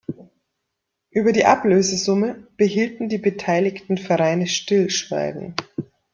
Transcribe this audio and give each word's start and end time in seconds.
Über 1.11 1.31
die 1.31 1.45
Ablösesumme 1.45 2.47
behielten 2.57 3.07
die 3.07 3.19
beteiligten 3.19 3.99
Vereine 3.99 4.47
Stillschweigen. 4.47 5.53